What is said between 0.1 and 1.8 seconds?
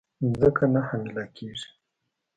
مځکه نه حامله کیږې